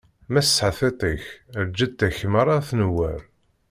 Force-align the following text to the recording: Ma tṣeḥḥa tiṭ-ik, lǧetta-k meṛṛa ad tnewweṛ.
Ma 0.31 0.41
tṣeḥḥa 0.45 0.89
tiṭ-ik, 0.91 1.23
lǧetta-k 1.67 2.17
meṛṛa 2.31 2.53
ad 2.57 2.65
tnewweṛ. 2.67 3.21